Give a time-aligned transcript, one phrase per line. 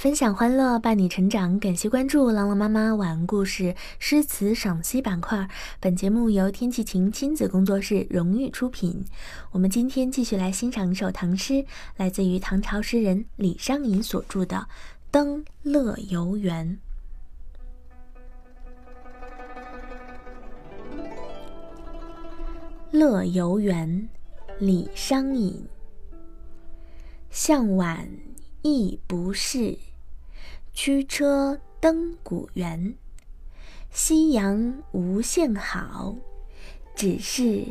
[0.00, 1.60] 分享欢乐，伴你成长。
[1.60, 5.46] 感谢关注“朗朗妈妈晚安故事”诗词赏析板块。
[5.78, 9.04] 本节目由天气晴亲子工作室荣誉出品。
[9.50, 11.66] 我们今天继续来欣赏一首唐诗，
[11.98, 14.56] 来自于唐朝诗人李商隐所著的
[15.10, 16.78] 《登乐游原》。
[22.98, 23.86] 《乐游原》
[24.58, 25.62] 李商隐。
[27.28, 28.08] 向晚
[28.62, 29.76] 意不适，
[30.82, 32.94] 驱车登古原。
[33.90, 36.16] 夕阳无限好，
[36.96, 37.66] 只是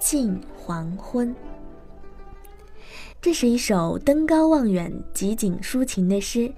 [0.00, 1.32] 近黄昏。
[3.22, 6.52] 这是一首登高望远、极景抒情的诗。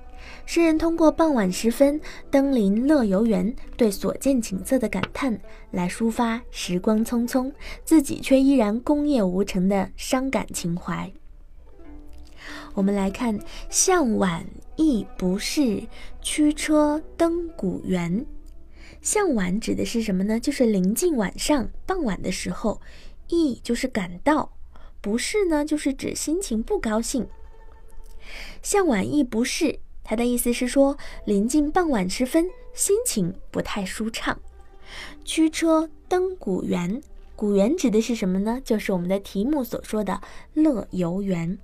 [0.46, 5.38] 诗人通过傍晚时分登临乐游原，对所见景色的感叹，
[5.72, 7.52] 来抒发时光匆匆，
[7.84, 11.12] 自己却依然功业无成的伤感情怀。
[12.74, 14.46] 我们来看“向晚
[14.82, 15.86] 意不适，
[16.20, 18.26] 驱车登古原”。
[19.00, 20.38] 向晚指的是什么呢？
[20.38, 22.80] 就是临近晚上、傍晚的时候。
[23.28, 24.52] 意就是感到，
[25.00, 27.26] 不适呢，就是指心情不高兴。
[28.62, 34.38] 向晚意不适，它的意思是说，临近傍晚时分，心情不太舒畅。
[35.24, 37.00] 驱车登古原，
[37.34, 38.60] 古原指的是什么呢？
[38.62, 40.20] 就是我们的题目所说的
[40.52, 41.58] 乐游原。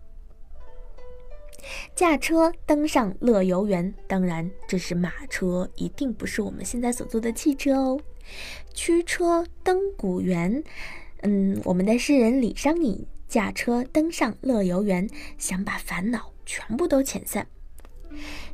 [1.95, 8.01] 驾车登上乐游原，当然这是马车，一定不是我们现在所坐的汽车哦。
[8.75, 10.63] 驱车登古原，
[11.23, 17.47] 嗯，我们的诗人李商隐驾车登上乐游原，想把烦恼全部都遣散。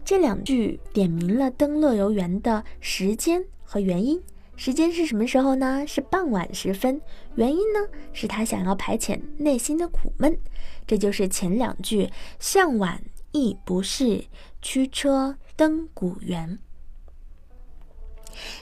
[0.05, 4.23] 这两句点明了登乐游原的时间和原因。
[4.57, 5.85] 时间是什么时候呢？
[5.87, 7.01] 是傍晚时分。
[7.35, 7.81] 原因呢，
[8.13, 10.39] 是他想要排遣内心的苦闷。
[10.87, 13.03] 这就是前两句“向晚
[13.33, 14.25] 意不适，
[14.63, 16.59] 驱车登古原”。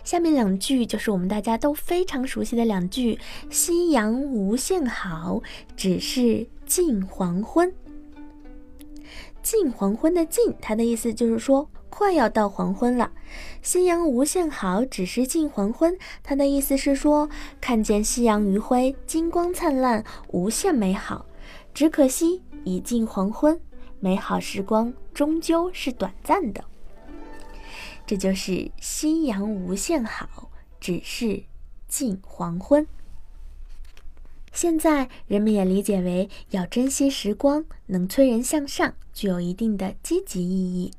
[0.02, 3.18] 下面两句就是我们大家都非常熟悉的两句
[3.50, 5.42] ：“夕阳无限好，
[5.76, 7.72] 只是近黄昏。”
[9.42, 11.70] 近黄昏的“近”，它的意思就是说。
[11.94, 13.12] 快要到黄昏了，
[13.60, 15.96] 夕阳无限好，只是近黄昏。
[16.22, 17.28] 他的意思是说，
[17.60, 21.26] 看见夕阳余晖，金光灿烂，无限美好。
[21.74, 23.60] 只可惜已近黄昏，
[24.00, 26.64] 美好时光终究是短暂的。
[28.06, 31.44] 这就是夕阳无限好，只是
[31.88, 32.86] 近黄昏。
[34.50, 40.90] 现在人们也理解为要珍惜时光，能催人向上，具有一定的积极意义。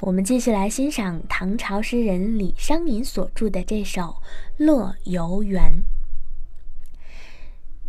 [0.00, 4.00] 我们继续来欣赏唐朝诗人李商隐所著的这首
[4.56, 5.60] 《乐游原》。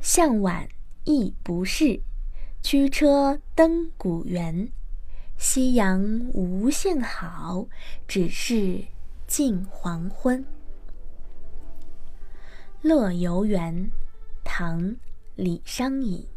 [0.01, 0.67] 向晚
[1.05, 2.01] 意不适，
[2.61, 4.69] 驱车登古原。
[5.37, 7.65] 夕阳无限好，
[8.09, 8.83] 只是
[9.25, 10.43] 近黄昏。
[12.81, 13.73] 《乐游原》
[14.43, 14.81] 唐·
[15.35, 16.27] 李商隐。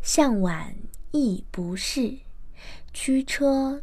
[0.00, 0.74] 向晚
[1.10, 2.16] 意不适，
[2.94, 3.82] 驱车。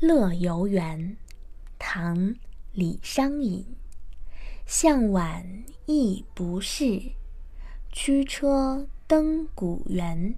[0.00, 0.98] 乐游原》
[1.78, 2.16] 唐·
[2.72, 3.66] 李商隐。
[4.64, 5.44] 向晚
[5.84, 7.12] 意不适，
[7.92, 10.34] 驱车登古原。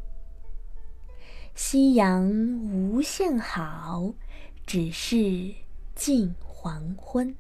[1.54, 2.28] 夕阳
[2.72, 4.12] 无限好，
[4.66, 5.54] 只是
[5.94, 7.36] 近黄昏。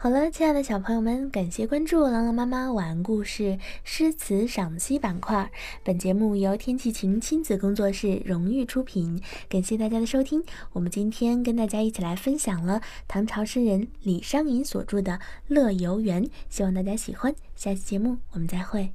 [0.00, 5.50] 好了，亲爱的小朋友们，感谢关注朗朗妈妈晚安故事诗词赏析板块。
[5.82, 10.40] 本节目由天气晴亲子工作室荣誉出品，感谢大家的收听。
[10.72, 15.14] 我们今天跟大家一起来分享了唐朝诗人李商隐所著的
[15.48, 17.34] 《乐游原》，希望大家喜欢。
[17.56, 18.92] 下期节目我们再会。